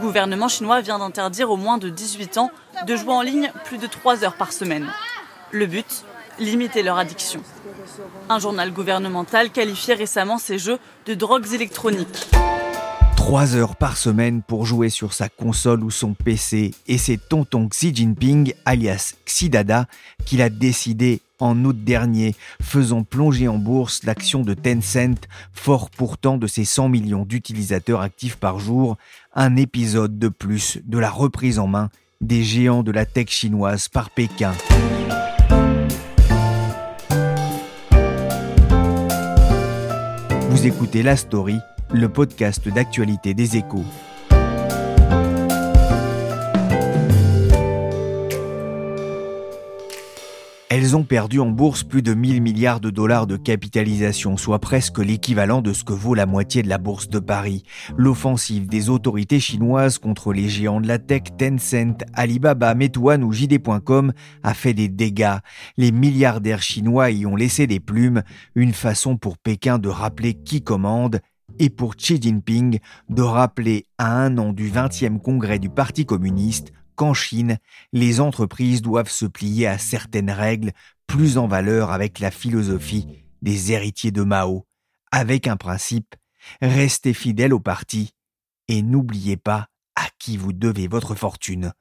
[0.00, 2.50] Gouvernement chinois vient d'interdire aux moins de 18 ans
[2.86, 4.86] de jouer en ligne plus de 3 heures par semaine.
[5.52, 6.04] Le but
[6.38, 7.42] Limiter leur addiction.
[8.30, 12.30] Un journal gouvernemental qualifiait récemment ces jeux de drogues électroniques.
[13.16, 17.68] 3 heures par semaine pour jouer sur sa console ou son PC, et c'est tonton
[17.68, 19.84] Xi Jinping, alias Xidada,
[20.24, 26.36] qui l'a décidé en août dernier, faisant plonger en bourse l'action de Tencent, fort pourtant
[26.36, 28.96] de ses 100 millions d'utilisateurs actifs par jour,
[29.34, 33.88] un épisode de plus de la reprise en main des géants de la tech chinoise
[33.88, 34.52] par Pékin.
[40.50, 41.58] Vous écoutez La Story,
[41.90, 43.84] le podcast d'actualité des échos.
[50.72, 54.98] Elles ont perdu en bourse plus de 1000 milliards de dollars de capitalisation, soit presque
[54.98, 57.64] l'équivalent de ce que vaut la moitié de la bourse de Paris.
[57.96, 64.12] L'offensive des autorités chinoises contre les géants de la tech Tencent, Alibaba, Meituan ou JD.com
[64.44, 65.38] a fait des dégâts.
[65.76, 68.22] Les milliardaires chinois y ont laissé des plumes,
[68.54, 71.18] une façon pour Pékin de rappeler qui commande
[71.58, 72.78] et pour Xi Jinping
[73.08, 77.56] de rappeler à un an du 20e congrès du Parti communiste qu'en Chine,
[77.94, 80.72] les entreprises doivent se plier à certaines règles
[81.06, 84.66] plus en valeur avec la philosophie des héritiers de Mao,
[85.10, 86.14] avec un principe,
[86.60, 88.12] restez fidèles au parti
[88.68, 91.72] et n'oubliez pas à qui vous devez votre fortune.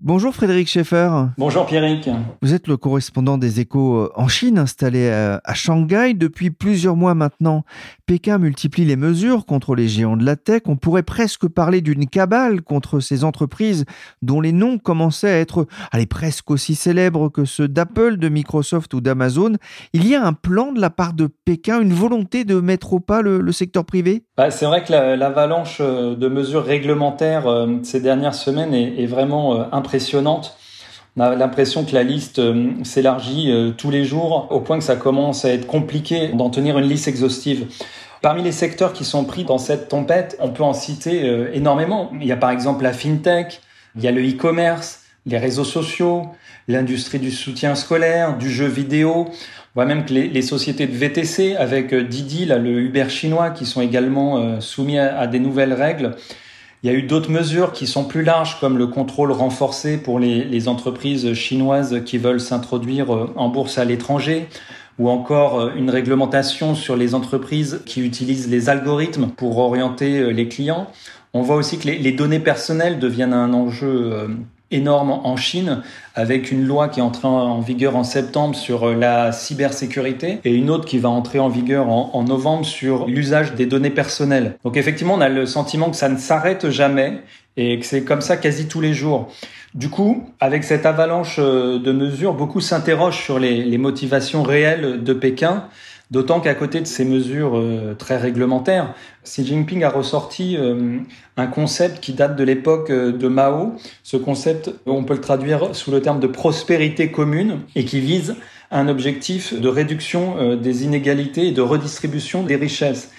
[0.00, 1.10] Bonjour Frédéric Schaeffer.
[1.38, 2.10] Bonjour Pierrick.
[2.42, 6.96] Vous êtes le correspondant des échos euh, en Chine, installé euh, à Shanghai depuis plusieurs
[6.96, 7.64] mois maintenant.
[8.06, 10.62] Pékin multiplie les mesures contre les géants de la tech.
[10.66, 13.84] On pourrait presque parler d'une cabale contre ces entreprises
[14.22, 18.92] dont les noms commençaient à être allez, presque aussi célèbres que ceux d'Apple, de Microsoft
[18.94, 19.52] ou d'Amazon.
[19.92, 23.00] Il y a un plan de la part de Pékin, une volonté de mettre au
[23.00, 24.24] pas le, secteur privé?
[24.36, 27.44] Bah, C'est vrai que l'avalanche euh, de mesures réglementaires
[27.82, 30.56] ces dernières semaines est vraiment euh, impressionnante.
[31.16, 34.84] On a l'impression que la liste euh, s'élargit euh, tous les jours au point que
[34.84, 37.66] ça commence à être compliqué d'en tenir une liste exhaustive.
[38.22, 42.12] Parmi les secteurs qui sont pris dans cette tempête, on peut en citer énormément.
[42.20, 43.60] Il y a par exemple la fintech,
[43.96, 46.28] il y a le e-commerce, les réseaux sociaux,
[46.68, 49.26] l'industrie du soutien scolaire, du jeu vidéo.
[49.28, 49.34] On
[49.74, 53.80] voit même que les, sociétés de VTC avec Didi, là, le Uber chinois, qui sont
[53.80, 56.14] également soumis à des nouvelles règles.
[56.82, 60.18] Il y a eu d'autres mesures qui sont plus larges, comme le contrôle renforcé pour
[60.18, 64.48] les, entreprises chinoises qui veulent s'introduire euh, en bourse à l'étranger,
[64.98, 70.30] ou encore euh, une réglementation sur les entreprises qui utilisent les algorithmes pour orienter euh,
[70.30, 70.90] les clients.
[71.34, 74.28] On voit aussi que les, les données personnelles deviennent un enjeu
[74.72, 75.82] énorme en Chine,
[76.14, 80.52] avec une loi qui est entrée en vigueur en septembre sur euh, la cybersécurité et
[80.52, 84.56] une autre qui va entrer en vigueur en, novembre sur l'usage des données personnelles.
[84.64, 87.20] Donc effectivement, on a le sentiment que ça ne s'arrête jamais
[87.56, 89.28] et que c'est comme ça quasi tous les jours.
[89.74, 95.02] Du coup, avec cette avalanche euh, de mesures, beaucoup s'interrogent sur les, les motivations réelles
[95.02, 95.64] de Pékin
[96.12, 100.98] D'autant qu'à côté de ces mesures euh, très réglementaires, Xi Jinping a ressorti euh,
[101.38, 103.72] un concept qui date de l'époque euh, de Mao.
[104.02, 108.36] Ce concept, on peut le traduire sous le terme de prospérité commune et qui vise
[108.70, 113.10] un objectif de réduction des inégalités et de redistribution des richesses.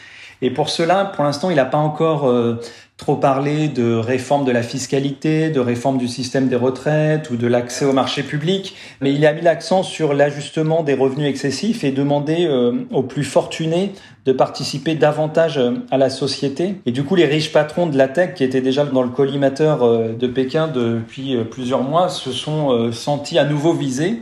[0.43, 2.31] Et pour cela, pour l'instant, il n'a pas encore
[2.97, 7.47] trop parlé de réforme de la fiscalité, de réforme du système des retraites ou de
[7.47, 11.91] l'accès au marché public, mais il a mis l'accent sur l'ajustement des revenus excessifs et
[11.91, 13.91] demandé euh, aux plus fortunés
[14.25, 16.75] de participer davantage euh, à la société.
[16.85, 19.83] Et du coup, les riches patrons de la tech, qui étaient déjà dans le collimateur
[19.83, 24.21] euh, de Pékin depuis plusieurs mois, se sont sentis à nouveau visés.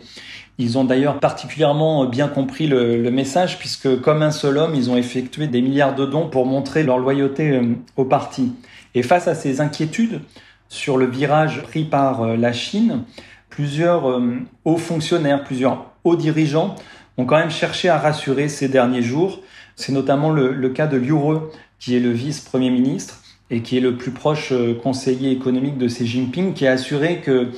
[0.57, 4.91] Ils ont d'ailleurs particulièrement bien compris le, le, message puisque comme un seul homme, ils
[4.91, 7.59] ont effectué des milliards de dons pour montrer leur loyauté
[7.97, 8.53] au parti.
[8.93, 10.21] Et face à ces inquiétudes
[10.69, 13.03] sur le virage pris par euh, la Chine,
[13.49, 16.75] plusieurs euh, hauts fonctionnaires, plusieurs hauts dirigeants
[17.17, 19.41] ont quand même cherché à rassurer ces derniers jours.
[19.75, 21.39] C'est notamment le, cas de Liu He,
[21.79, 26.07] qui est le vice-premier ministre et qui est le plus proche conseiller économique de Xi
[26.07, 27.49] Jinping, qui a assuré que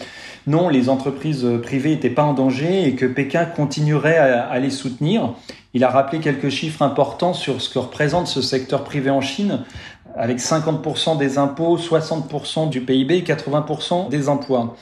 [0.46, 5.34] non, les entreprises privées n'étaient pas en danger et que Pékin continuerait à, les soutenir.
[5.74, 9.62] Il a rappelé quelques chiffres importants sur ce que représente ce secteur privé en Chine,
[10.18, 14.76] avec 50% des impôts, 60% du PIB et 80% des emplois.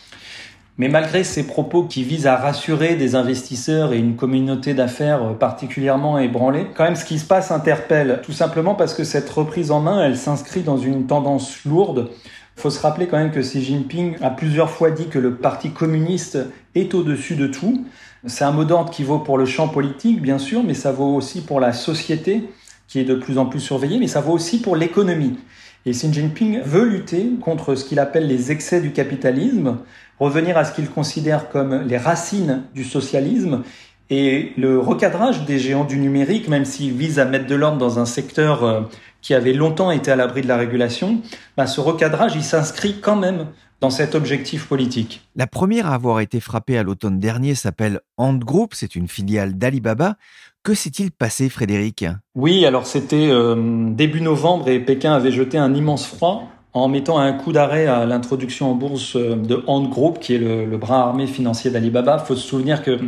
[0.77, 6.17] Mais malgré ces propos qui visent à rassurer des investisseurs et une communauté d'affaires particulièrement
[6.17, 9.79] ébranlée, quand même ce qui se passe interpelle, tout simplement parce que cette reprise en
[9.79, 12.09] main, elle s'inscrit dans une tendance lourde
[12.57, 15.35] il faut se rappeler quand même que Xi Jinping a plusieurs fois dit que le
[15.35, 16.37] Parti communiste
[16.75, 17.85] est au-dessus de tout.
[18.27, 21.15] C'est un mot d'ordre qui vaut pour le champ politique, bien sûr, mais ça vaut
[21.15, 22.43] aussi pour la société,
[22.87, 25.37] qui est de plus en plus surveillée, mais ça vaut aussi pour l'économie.
[25.85, 29.79] Et Xi Jinping veut lutter contre ce qu'il appelle les excès du capitalisme,
[30.19, 33.63] revenir à ce qu'il considère comme les racines du socialisme
[34.11, 37.97] et le recadrage des géants du numérique, même s'il vise à mettre de l'ordre dans
[37.97, 38.81] un secteur euh,
[39.21, 41.21] qui avait longtemps été à l'abri de la régulation,
[41.55, 43.47] bah, ce recadrage, il s'inscrit quand même
[43.79, 45.21] dans cet objectif politique.
[45.35, 49.57] La première à avoir été frappée à l'automne dernier s'appelle Ant Group, c'est une filiale
[49.57, 50.17] d'Alibaba.
[50.61, 52.05] Que s'est-il passé, Frédéric?
[52.35, 57.17] Oui, alors c'était euh, début novembre et Pékin avait jeté un immense froid en mettant
[57.17, 61.01] un coup d'arrêt à l'introduction en bourse euh, de Ant Group, qui est le, bras
[61.01, 62.17] armé financier d'Alibaba.
[62.21, 62.99] Il faut se souvenir que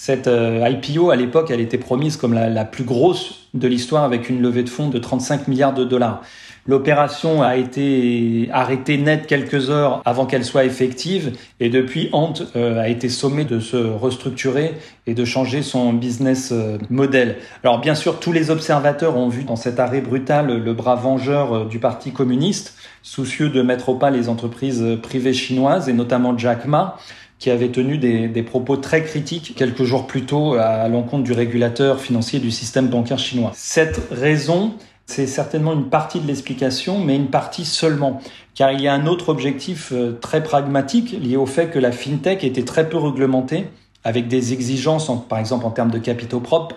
[0.00, 4.30] cette euh, IPO, à l'époque, elle était promise comme la, plus grosse de l'histoire avec
[4.30, 6.22] une levée de fonds de 35 milliards de dollars.
[6.68, 12.80] L'opération a été arrêtée net quelques heures avant qu'elle soit effective et depuis Ant euh,
[12.80, 14.74] a été sommé de se restructurer
[15.08, 17.38] et de changer son business euh, model.
[17.64, 21.66] Alors bien sûr, tous les observateurs ont vu dans cet arrêt brutal le bras vengeur
[21.66, 26.66] du Parti communiste, soucieux de mettre au pas les entreprises privées chinoises et notamment Jack
[26.66, 26.98] Ma
[27.38, 32.00] qui avait tenu des, propos très critiques quelques jours plus tôt à l'encontre du régulateur
[32.00, 33.52] financier du système bancaire chinois.
[33.54, 34.74] Cette raison,
[35.06, 38.20] c'est certainement une partie de l'explication, mais une partie seulement,
[38.54, 41.92] car il y a un autre objectif euh, très pragmatique lié au fait que la
[41.92, 43.68] fintech était très peu réglementée,
[44.04, 46.76] avec des exigences, par exemple en termes de capitaux propres,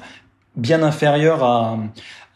[0.55, 1.77] bien inférieures à,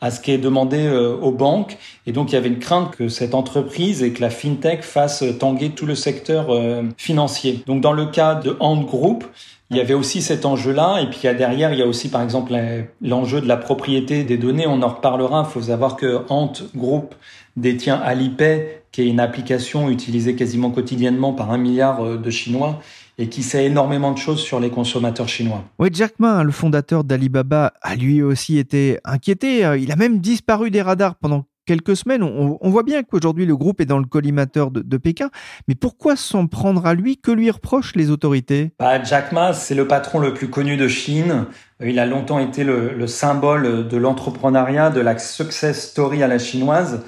[0.01, 1.77] à ce qui est demandé euh, aux banques.
[2.05, 5.23] Et donc, il y avait une crainte que cette entreprise et que la fintech fasse
[5.39, 7.63] tanguer tout le secteur euh, financier.
[7.65, 9.25] Donc, dans le cas de Ant Group,
[9.71, 11.01] il y avait aussi cet enjeu-là.
[11.01, 12.53] Et puis, derrière, il y a aussi, par exemple,
[13.01, 14.67] l'enjeu de la propriété des données.
[14.67, 15.45] On en reparlera.
[15.47, 17.15] Il faut savoir que Ant Group
[17.57, 22.79] détient Alipay, qui est une application utilisée quasiment quotidiennement par un milliard euh, de Chinois
[23.17, 25.63] et qui sait énormément de choses sur les consommateurs chinois.
[25.79, 29.59] Oui, Jack Ma, le fondateur d'Alibaba, a lui aussi été inquiété.
[29.79, 32.23] Il a même disparu des radars pendant quelques semaines.
[32.23, 35.29] On, voit bien qu'aujourd'hui le groupe est dans le collimateur de, Pékin,
[35.67, 37.17] mais pourquoi s'en prendre à lui?
[37.17, 38.71] Que lui reprochent les autorités?
[38.79, 41.45] Bah, Jack Ma, c'est le patron le plus connu de Chine.
[41.83, 47.03] Il a longtemps été le, symbole de l'entrepreneuriat, de la success story à la chinoise.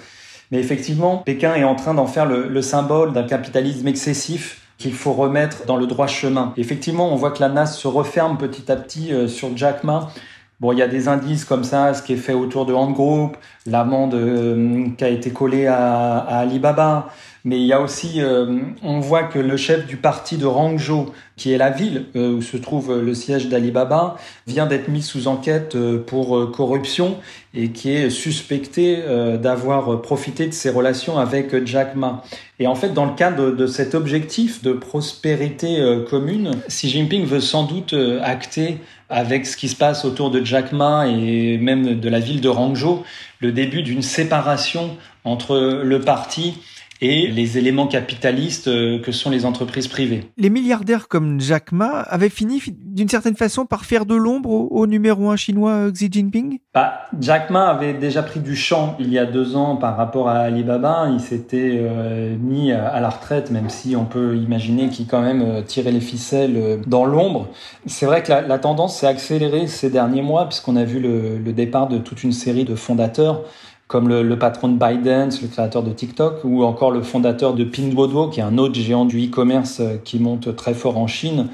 [0.52, 5.14] Mais effectivement, Pékin est en train d'en faire le symbole d'un capitalisme excessif qu'il faut
[5.14, 6.54] remettre dans le droit chemin.
[6.58, 10.12] Effectivement, on voit que la NAS se referme petit à petit euh, sur Jack Ma.
[10.60, 12.94] Bon, il y a des indices comme ça, ce qui est fait autour de Hand
[12.94, 13.38] Group,
[13.68, 17.10] l'amende euh, qui a été collée à, à, Alibaba.
[17.48, 21.12] Mais il y a aussi, euh, on voit que le chef du parti de Rangzhou,
[21.38, 24.18] qui est la ville où se trouve le siège d'Alibaba,
[24.48, 25.78] vient d'être mis sous enquête
[26.08, 27.18] pour corruption
[27.54, 28.98] et qui est suspecté
[29.40, 32.24] d'avoir profité de ses relations avec Jack Ma.
[32.60, 37.26] Et en fait, dans le cadre de cet objectif de prospérité euh, commune, Xi Jinping
[37.26, 38.80] veut sans doute euh, acter
[39.10, 42.50] avec ce qui se passe autour de Jack Ma et même de la ville de
[42.50, 43.04] Rangzhou
[43.40, 46.56] le début d'une séparation entre le parti
[47.02, 50.24] et les éléments capitalistes euh, que sont les entreprises privées.
[50.38, 54.88] Les milliardaires comme Jack Ma avaient fini d'une certaine façon par faire de l'ombre au,
[54.88, 56.60] numéro un chinois euh, Xi Jinping?
[56.74, 60.30] Bah, Jack Ma avait déjà pris du champ il y a deux ans par rapport
[60.30, 61.08] à Alibaba.
[61.12, 65.64] Il s'était euh, mis à la retraite, même si on peut imaginer qu'il quand même
[65.66, 67.48] tirait les ficelles dans l'ombre.
[67.86, 71.54] C'est vrai que la, tendance s'est accélérée ces derniers mois puisqu'on a vu le, le
[71.54, 73.44] départ de toute une série de fondateurs
[73.88, 78.28] comme le, patron de Biden, le créateur de TikTok, ou encore le fondateur de Pinduoduo,
[78.28, 81.48] qui est un autre géant du e-commerce euh, qui monte très fort en Chine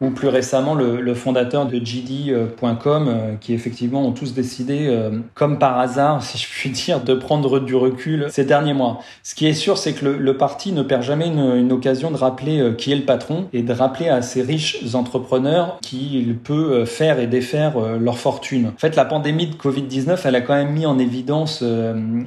[0.00, 5.58] ou plus récemment le, fondateur de JD.com, euh, qui effectivement ont tous décidé, euh, comme
[5.58, 9.00] par hasard, si je puis dire, de prendre du recul ces derniers mois.
[9.22, 12.60] Ce qui est sûr, c'est que le, parti ne perd jamais une, occasion de rappeler
[12.60, 17.20] euh, qui est le patron et de rappeler à ces riches entrepreneurs qu'il peut faire
[17.20, 18.68] et défaire leur fortune.
[18.74, 21.62] En fait, la pandémie de Covid-19, elle a quand même mis en évidence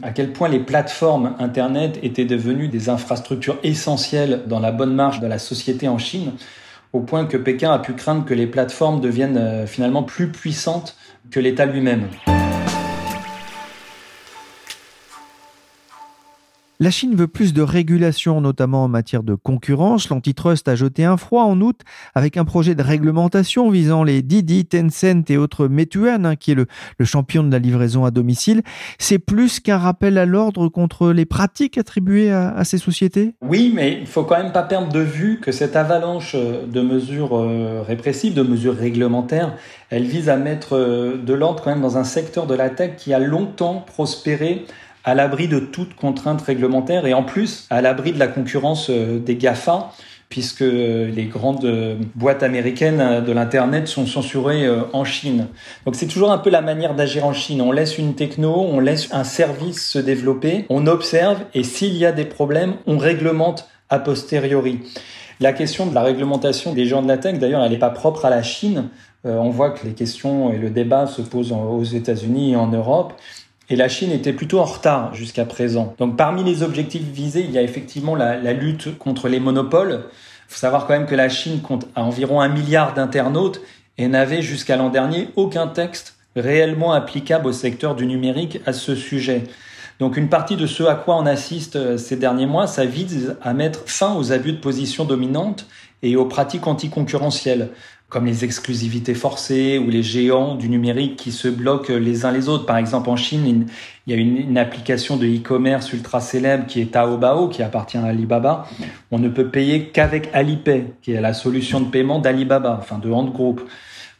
[0.01, 5.20] à quel point les plateformes Internet étaient devenues des infrastructures essentielles dans la bonne marche
[5.20, 6.34] de la société en Chine
[6.94, 10.96] au point que Pékin a pu craindre que les plateformes deviennent euh, finalement plus puissantes
[11.32, 12.08] que l'État lui-même.
[16.84, 20.10] La Chine veut plus de régulation, notamment en matière de concurrence.
[20.10, 21.80] L'antitrust a jeté un froid en août
[22.13, 26.56] avec un projet de réglementation visant les Didi, Tencent et autres Meituan, hein, qui est
[26.56, 26.66] le,
[27.06, 28.63] champion de la livraison à domicile.
[29.00, 33.34] C'est plus qu'un rappel à l'ordre contre les pratiques attribuées à, ces sociétés?
[33.42, 37.38] Oui, mais il faut quand même pas perdre de vue que cette avalanche de mesures
[37.38, 39.56] euh, répressives, de mesures réglementaires,
[39.90, 42.98] elle vise à mettre euh, de l'ordre quand même dans un secteur de la tech
[42.98, 44.66] qui a longtemps prospéré
[45.03, 49.19] à l'abri de toute contrainte réglementaire et en plus à l'abri de la concurrence euh,
[49.19, 49.91] des GAFA
[50.33, 55.45] puisque les grandes boîtes américaines de l'Internet sont censurées euh, en Chine.
[55.86, 57.62] Donc c'est toujours un peu la manière d'agir en Chine.
[57.62, 62.03] On laisse une techno, on laisse un service se développer, on observe et s'il y
[62.03, 64.79] a des problèmes, on réglemente a posteriori.
[65.39, 68.25] La question de la réglementation des gens de la tech, d'ailleurs, elle n'est pas propre
[68.25, 68.89] à la Chine.
[69.25, 72.67] Euh, on voit que les questions et le débat se posent aux États-Unis et en
[72.67, 73.13] Europe.
[73.70, 75.96] Et la Chine était plutôt en retard jusqu'à présent.
[75.98, 80.03] Donc parmi les objectifs visés, il y a effectivement la, lutte contre les monopoles.
[80.50, 83.62] Il faut savoir quand même que la Chine compte à environ un milliard d'internautes
[83.98, 88.96] et n'avait jusqu'à l'an dernier aucun texte réellement applicable au secteur du numérique à ce
[88.96, 89.43] sujet.
[90.00, 93.38] Donc une partie de ce à quoi on assiste euh, ces derniers mois, ça vise
[93.41, 95.67] à mettre fin aux abus de position dominante
[96.01, 97.70] et aux pratiques anticoncurrentielles
[98.13, 102.48] comme les exclusivités forcées ou les géants du numérique qui se bloquent les uns les
[102.48, 102.67] autres.
[102.67, 103.65] Par exemple, en Chine,
[104.05, 108.05] il y a une, application de e-commerce ultra célèbre qui est Taobao, qui appartient à
[108.05, 108.67] Alibaba.
[109.12, 113.12] On ne peut payer qu'avec Alipay, qui est la solution de paiement d'Alibaba, enfin de
[113.12, 113.67] Ant Group.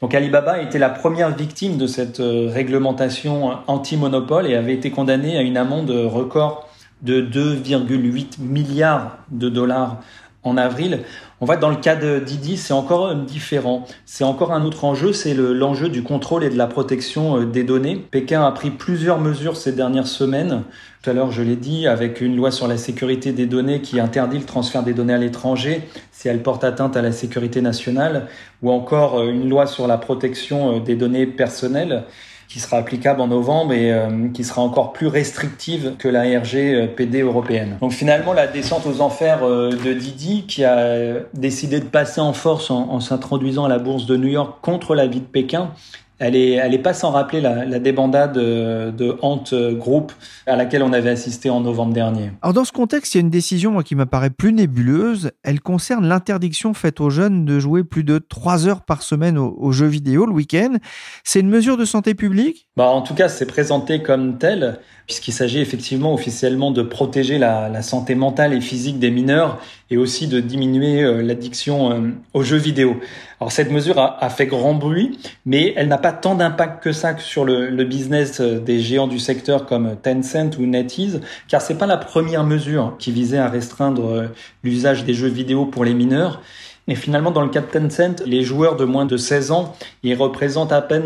[0.02, 5.38] Donc Alibaba était la première victime de cette euh, réglementation anti-monopole et avait été condamné
[5.38, 6.68] à une amende record
[7.04, 10.02] de 2,8 milliards de dollars
[10.44, 11.04] en avril.
[11.44, 13.84] On voit que dans le cas de Didi, c'est encore différent.
[14.06, 17.66] C'est encore un autre enjeu, c'est l'enjeu du contrôle et de la protection euh, des
[17.66, 17.98] données.
[17.98, 20.64] Pékin a pris plusieurs mesures ces dernières semaines.
[21.02, 24.00] Tout à l'heure, je l'ai dit, avec une loi sur la sécurité des données qui
[24.00, 25.82] interdit le transfert des données à l'étranger
[26.14, 28.28] si elle porte atteinte à la sécurité nationale,
[28.62, 32.06] ou encore euh, une loi sur la protection euh, des données personnelles
[32.54, 37.22] qui sera applicable en novembre et euh, qui sera encore plus restrictive que la RGPD
[37.22, 37.78] européenne.
[37.82, 42.32] Donc finalement, la descente aux enfers euh, de Didi, qui a décidé de passer en
[42.32, 45.72] force en, en s'introduisant à la bourse de New York contre l'avis de Pékin,
[46.20, 49.44] elle est, elle est pas sans rappeler la, la débandade de, de Ant
[49.74, 50.12] Group
[50.46, 52.32] à laquelle on avait assisté en novembre dernier.
[52.42, 55.32] Alors dans ce contexte, il y a une décision qui m'apparaît plus nébuleuse.
[55.44, 59.72] Elle concerne l'interdiction faite aux jeunes de jouer plus de 3 heures par semaine aux,
[59.72, 60.76] jeux vidéo le week-end.
[61.24, 62.68] C'est une mesure de santé publique?
[62.78, 67.68] Bah, En tout cas, c'est présenté comme tel puisqu'il s'agit effectivement officiellement de protéger la,
[67.68, 69.60] la, santé mentale et physique des mineurs
[69.94, 72.00] et aussi de diminuer euh, l'addiction euh,
[72.34, 72.98] aux jeux vidéo.
[73.40, 77.16] Alors cette mesure a, fait grand bruit, mais elle n'a pas tant d'impact que ça
[77.20, 81.86] sur le, business euh, des géants du secteur comme Tencent ou NetEase, car c'est pas
[81.86, 84.30] la première mesure qui visait à restreindre
[84.64, 86.42] l'usage des jeux vidéo pour les mineurs.
[86.88, 90.16] Et finalement, dans le cas de Tencent, les joueurs de moins de 16 ans, ils
[90.16, 91.06] représentent à peine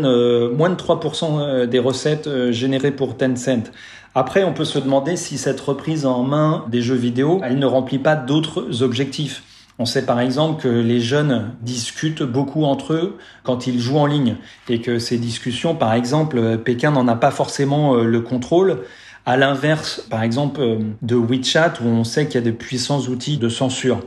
[0.50, 3.70] moins de 3% euh, des recettes générées pour Tencent.
[4.14, 7.66] Après, on peut se demander si cette reprise en main des jeux vidéo, elle ne
[7.66, 9.42] remplit pas d'autres objectifs.
[9.80, 14.06] On sait par exemple que les jeunes discutent beaucoup entre eux quand ils jouent en
[14.06, 14.36] ligne
[14.68, 18.80] et que ces discussions, par exemple, Pékin n'en a pas forcément le contrôle.
[19.28, 23.36] À l'inverse, par exemple, de WeChat, où on sait qu'il y a de puissants outils
[23.36, 24.00] de censure.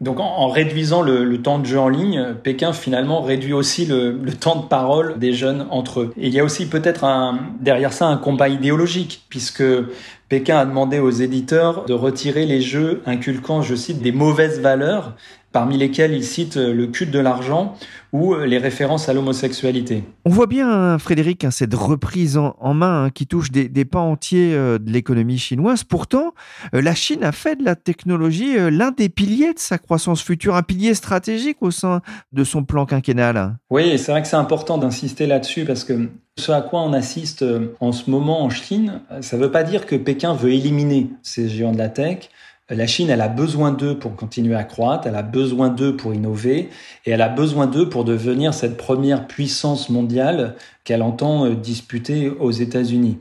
[0.00, 4.56] Donc en, réduisant le, temps de jeu en ligne, Pékin finalement réduit aussi le, temps
[4.56, 6.14] de parole des jeunes entre eux.
[6.16, 7.04] Et il y a aussi peut-être
[7.60, 9.62] derrière ça un combat idéologique, puisque
[10.30, 15.16] Pékin a demandé aux éditeurs de retirer les jeux inculquant, je cite, des mauvaises valeurs
[15.52, 17.76] parmi lesquels il cite euh, le culte de l'argent
[18.12, 20.04] ou euh, les références à l'homosexualité.
[20.24, 24.54] On voit bien, Frédéric, hein, cette reprise en, main hein, qui touche des, pans entiers
[24.54, 25.84] euh, de l'économie chinoise.
[25.84, 26.34] Pourtant,
[26.72, 30.62] la Chine a fait de la technologie l'un des piliers de sa croissance future, un
[30.62, 32.00] pilier stratégique au sein
[32.32, 33.56] de son plan quinquennal.
[33.70, 37.44] Oui, c'est vrai que c'est important d'insister là-dessus parce que ce à quoi on assiste
[37.80, 41.48] en ce moment en Chine, ça ne veut pas dire que Pékin veut éliminer ces
[41.48, 42.30] géants de la tech.
[42.70, 46.14] La Chine, elle a besoin d'eux pour continuer à croître, elle a besoin d'eux pour
[46.14, 46.70] innover,
[47.04, 50.54] et elle a besoin d'eux pour devenir cette première puissance mondiale
[50.84, 53.18] qu'elle entend euh, disputer aux États-Unis.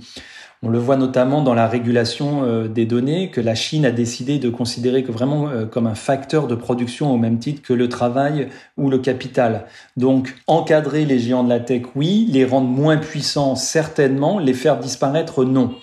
[0.64, 4.38] On le voit notamment dans la régulation euh, des données que la Chine a décidé
[4.38, 7.90] de considérer que vraiment euh, comme un facteur de production au même titre que le
[7.90, 9.66] travail ou le capital.
[9.98, 14.78] Donc encadrer les géants de la tech, oui, les rendre moins puissants, certainement, les faire
[14.78, 15.74] disparaître, non.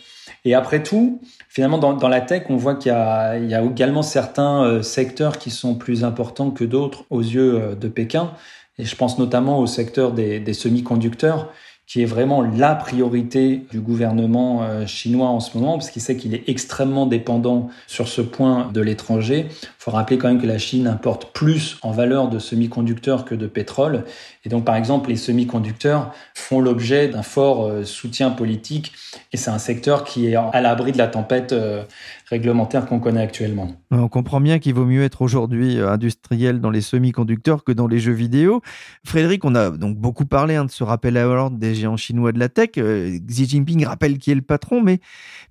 [0.48, 4.80] Et après tout, finalement, dans, la tech, on voit qu'il y, a également certains euh,
[4.80, 8.32] secteurs qui sont plus importants que d'autres aux yeux euh, de Pékin.
[8.78, 11.52] Et je pense notamment au secteur des, semi-conducteurs
[11.86, 16.16] qui est vraiment la priorité du gouvernement euh, chinois en ce moment, parce qu'il sait
[16.16, 19.48] qu'il est extrêmement dépendant sur ce point de l'étranger.
[19.88, 23.46] Faut rappeler quand même que la Chine importe plus en valeur de semi-conducteurs que de
[23.46, 24.04] pétrole.
[24.44, 28.92] Et donc, par exemple, les semi-conducteurs font l'objet d'un fort euh, soutien politique,
[29.32, 31.84] et c'est un secteur qui est à l'abri de la tempête euh,
[32.28, 33.72] réglementaire qu'on connaît actuellement.
[33.90, 37.98] On comprend bien qu'il vaut mieux être aujourd'hui industriel dans les semi-conducteurs que dans les
[37.98, 38.60] jeux vidéo.
[39.06, 42.32] Frédéric, on a donc beaucoup parlé hein, de ce rappel à l'ordre des géants chinois
[42.32, 42.70] de la tech.
[42.76, 45.00] Euh, Xi Jinping rappelle qui est le patron, mais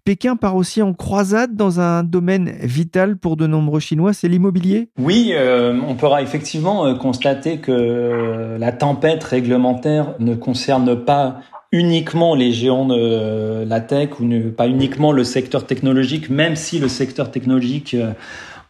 [0.04, 4.90] Pékin part aussi en croisade dans un domaine vital pour de nombreux Chinois, c'est l'immobilier?
[5.00, 11.42] Oui, euh, on pourra effectivement euh, constater que la tempête réglementaire ne concerne pas
[11.72, 16.88] uniquement les géants de la tech ou pas uniquement le secteur technologique, même si le
[16.88, 17.96] secteur technologique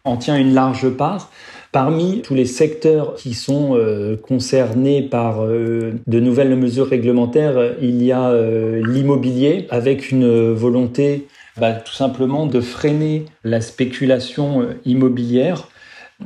[0.04, 1.30] en tient une large part.
[1.70, 8.02] Parmi tous les secteurs qui sont euh, concernés par euh, de nouvelles mesures réglementaires, il
[8.02, 11.26] y a euh, l'immobilier avec une volonté
[11.58, 15.68] bah, tout simplement de freiner la spéculation immobilière.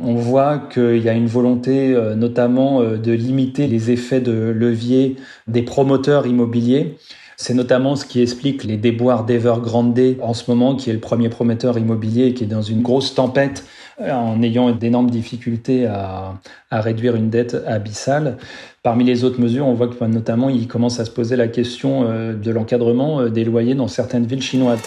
[0.01, 5.17] On voit qu'il y a une volonté notamment de limiter les effets de levier
[5.49, 6.97] des promoteurs immobiliers.
[7.37, 11.29] C'est notamment ce qui explique les déboires d'Evergrande en ce moment, qui est le premier
[11.29, 13.65] prometteur immobilier et qui est dans une grosse tempête
[14.01, 16.35] en ayant d'énormes difficultés à,
[16.71, 18.39] réduire une dette abyssale.
[18.83, 22.05] Parmi les autres mesures, on voit que notamment il commence à se poser la question
[22.05, 24.83] euh, de l'encadrement euh, des loyers dans certaines villes chinoises.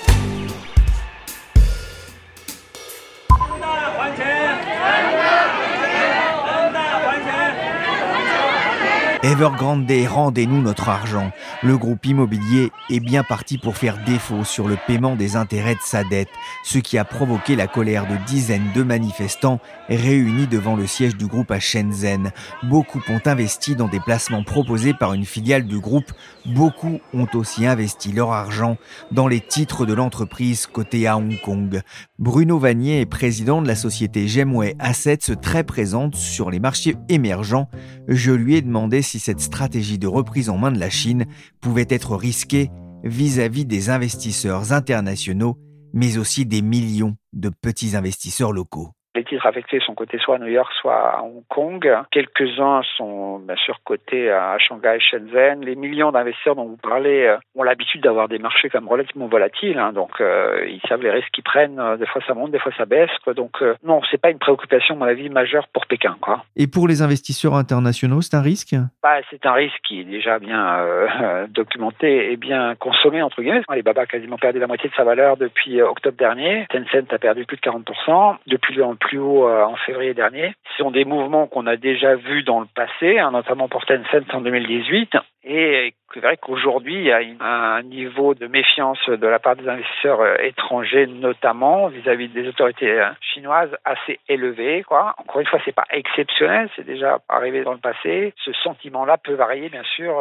[9.35, 11.29] Evergrande, rendez-nous notre argent.
[11.61, 15.81] Le groupe immobilier est bien parti pour faire défaut sur le paiement des intérêts de
[15.83, 16.29] sa dette,
[16.63, 21.27] ce qui a provoqué la colère de dizaines de manifestants réunis devant le siège du
[21.27, 22.31] groupe à Shenzhen.
[22.63, 26.13] Beaucoup ont investi dans des placements proposés par une filiale du groupe.
[26.45, 28.77] Beaucoup ont aussi investi leur argent
[29.11, 31.81] dans les titres de l'entreprise cotée à Hong Kong.
[32.19, 37.67] Bruno Vanier est président de la société Gemway Assets très présente sur les marchés émergents.
[38.07, 41.25] Je lui ai demandé si cette stratégie de reprise en main de la Chine
[41.60, 42.70] pouvait être risquée
[43.03, 45.58] vis-à-vis des investisseurs internationaux,
[45.94, 48.92] mais aussi des millions de petits investisseurs locaux.
[49.15, 51.89] Les titres affectés sont cotés soit à New York, soit à Hong Kong.
[52.11, 55.63] Quelques-uns sont bien sûr cotés à Shanghai, Shenzhen.
[55.63, 59.79] Les millions d'investisseurs dont vous parlez euh, ont l'habitude d'avoir des marchés comme relativement volatiles,
[59.79, 59.93] hein.
[59.93, 61.79] donc euh, ils savent les risques qu'ils prennent.
[61.79, 63.09] Euh, des fois ça monte, des fois ça baisse.
[63.37, 66.17] Donc non, c'est pas une préoccupation, à mon avis, majeure pour Pékin.
[66.19, 66.43] Quoi.
[66.57, 68.75] Et pour les investisseurs internationaux, c'est un risque?
[69.01, 70.85] Bah, C'est un risque qui est déjà bien
[71.49, 73.61] documenté et bien consommé entre guillemets.
[73.69, 76.65] Alibaba a quasiment perdu la moitié de sa valeur depuis octobre dernier.
[76.69, 78.37] Tencent a perdu plus de 40%.
[78.47, 80.53] Depuis le plus haut euh, en février dernier.
[80.72, 84.33] Ce sont des mouvements qu'on a déjà vus dans le passé, hein, notamment pour Tencent
[84.33, 85.11] en 2018.
[85.48, 89.68] Et c'est vrai qu'aujourd'hui, il y a un niveau de méfiance de la part des
[89.68, 94.83] investisseurs euh, étrangers, notamment vis-à-vis des autorités euh, chinoises, assez élevé.
[94.89, 98.33] Encore une fois, c'est pas exceptionnel, c'est déjà arrivé dans le passé.
[98.44, 100.15] Ce sentiment-là peut varier, bien sûr,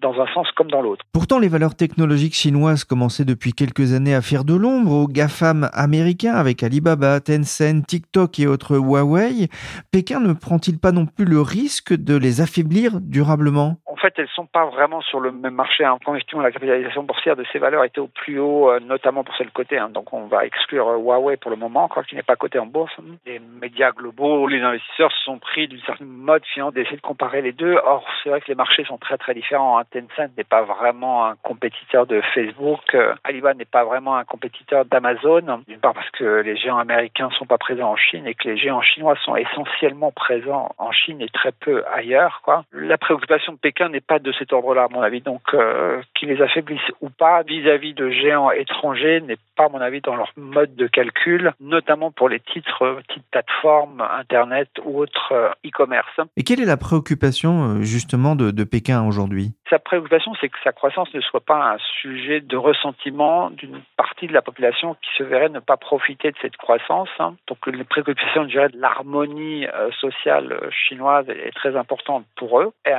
[0.00, 1.04] dans un sens comme dans l'autre.
[1.12, 5.70] Pourtant, les valeurs technologiques chinoises commençaient depuis quelques années à faire de l'ombre aux GAFAM
[5.72, 9.48] américains avec Alibaba, Tencent, TikTok et autres Huawei.
[9.92, 13.76] Pékin ne prend-il pas non plus le risque de les affaiblir durablement?
[13.86, 15.86] En fait, elles sont pas vraiment sur le même marché.
[15.86, 19.34] En question, la capitalisation boursière de ces valeurs était au plus haut, euh, notamment pour
[19.36, 19.78] celle cotée.
[19.78, 19.88] Hein.
[19.88, 22.66] Donc, on va exclure euh, Huawei pour le moment, quoi, qui n'est pas coté en
[22.66, 22.92] bourse.
[23.24, 27.42] Les médias globaux, les investisseurs se sont pris d'une certaine mode finalement d'essayer de comparer
[27.42, 27.76] les deux.
[27.84, 29.78] Or, c'est vrai que les marchés sont très très différents.
[29.78, 29.84] Hein.
[29.90, 32.80] Tencent n'est pas vraiment un compétiteur de Facebook.
[32.94, 35.62] Euh, Alibaba n'est pas vraiment un compétiteur d'Amazon.
[35.66, 38.56] D'une part parce que les géants américains sont pas présents en Chine et que les
[38.56, 42.40] géants chinois sont essentiellement présents en Chine et très peu ailleurs.
[42.44, 42.64] Quoi.
[42.72, 45.20] La préoccupation de Pékin n'est pas de cet ordre-là, à mon avis.
[45.20, 49.80] Donc, euh, qu'ils les affaiblissent ou pas vis-à-vis de géants étrangers n'est pas, à mon
[49.80, 55.32] avis, dans leur mode de calcul, notamment pour les titres, petites plateformes, Internet ou autres
[55.32, 56.20] euh, e-commerce.
[56.36, 59.52] Et quelle est la préoccupation, euh, justement, de, de Pékin aujourd'hui?
[59.68, 64.26] Sa préoccupation, c'est que sa croissance ne soit pas un sujet de ressentiment d'une partie
[64.26, 67.08] de la population qui se verrait ne pas profiter de cette croissance.
[67.18, 67.34] Hein.
[67.48, 69.66] Donc, les préoccupations, je dirais, de l'harmonie
[70.00, 72.72] sociale chinoise est très importante pour eux.
[72.86, 72.92] Et,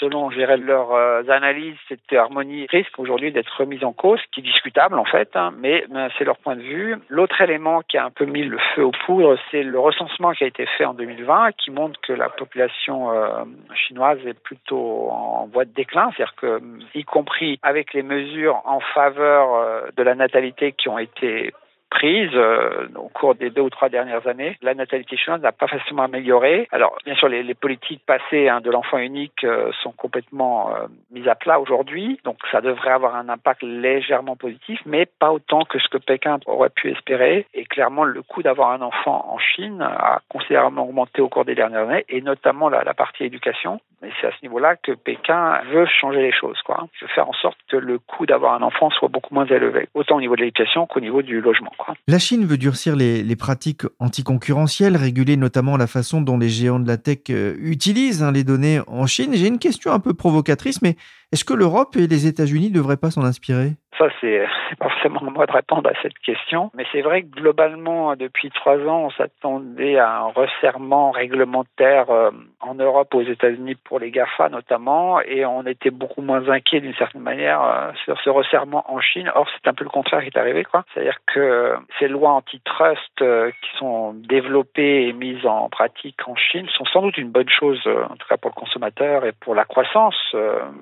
[0.00, 5.04] selon, leurs analyses, cette harmonie risque aujourd'hui d'être remise en cause, qui est discutable en
[5.04, 6.96] fait, hein, mais ben, c'est leur point de vue.
[7.08, 10.44] L'autre élément qui a un peu mis le feu aux poudres, c'est le recensement qui
[10.44, 15.46] a été fait en 2020, qui montre que la population euh, chinoise est plutôt en
[15.52, 16.60] voie de déclin, c'est-à-dire que,
[16.94, 21.52] y compris avec les mesures en faveur euh, de la natalité qui ont été
[21.90, 24.56] crise euh, au cours des deux ou trois dernières années.
[24.62, 26.68] La natalité chinoise n'a pas facilement amélioré.
[26.72, 30.86] Alors, bien sûr, les, les politiques passées hein, de l'enfant unique euh, sont complètement euh,
[31.10, 32.20] mises à plat aujourd'hui.
[32.24, 36.38] Donc, ça devrait avoir un impact légèrement positif, mais pas autant que ce que Pékin
[36.46, 37.46] aurait pu espérer.
[37.54, 41.54] Et clairement, le coût d'avoir un enfant en Chine a considérablement augmenté au cours des
[41.54, 43.80] dernières années, et notamment la, la partie éducation.
[44.02, 46.86] Et c'est à ce niveau-là que Pékin veut changer les choses, quoi.
[46.94, 49.88] Il veut faire en sorte que le coût d'avoir un enfant soit beaucoup moins élevé,
[49.94, 51.72] autant au niveau de l'éducation qu'au niveau du logement,
[52.06, 56.80] La Chine veut durcir les, les pratiques anticoncurrentielles, réguler notamment la façon dont les géants
[56.80, 59.30] de la tech euh, utilisent hein, les données en Chine.
[59.34, 60.96] J'ai une question un peu provocatrice, mais
[61.32, 63.76] est-ce que l'Europe et les États-Unis ne devraient pas s'en inspirer?
[63.98, 64.46] Ça, c'est
[64.78, 66.70] pas forcément moi de répondre à cette question.
[66.74, 72.30] Mais c'est vrai que globalement, depuis trois ans, on s'attendait à un resserrement réglementaire euh,
[72.60, 76.94] en Europe, aux États-Unis pour les GAFA notamment, et on était beaucoup moins inquiet d'une
[76.94, 79.30] certaine manière euh, sur ce resserrement en Chine.
[79.34, 80.84] Or, c'est un peu le contraire qui est arrivé, quoi.
[80.92, 86.66] C'est-à-dire que ces lois antitrust euh, qui sont développées et mises en pratique en Chine
[86.76, 89.64] sont sans doute une bonne chose, en tout cas pour le consommateur et pour la
[89.64, 90.16] croissance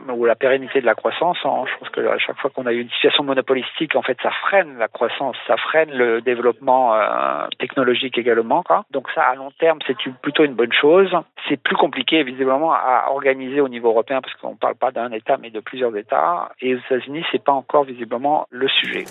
[0.08, 1.38] ou la pérennité de la croissance.
[1.44, 1.64] Hein.
[1.66, 4.78] Je pense que chaque fois qu'on a eu une situation monopolistique, en fait, ça freine
[4.78, 8.64] la croissance, ça freine le développement euh, technologique également.
[8.90, 11.10] Donc ça, à long terme, c'est plutôt une bonne chose.
[11.48, 15.10] C'est plus compliqué, visiblement, à organiser au niveau européen parce qu'on ne parle pas d'un
[15.12, 16.50] État, mais de plusieurs États.
[16.60, 19.04] Et aux États-Unis, c'est pas encore visiblement le sujet.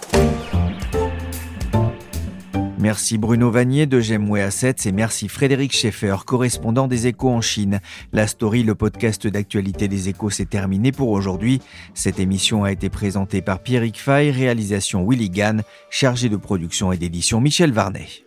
[2.88, 7.82] Merci Bruno Vanier de Gemway Assets et merci Frédéric Schaeffer, correspondant des échos en Chine.
[8.14, 11.62] La story, le podcast d'actualité des échos, s'est terminé pour aujourd'hui.
[11.94, 16.98] Cette émission a été présentée par Pierrick Fay, réalisation Willy Gann, chargé de production et
[16.98, 18.27] d'édition Michel Varnet.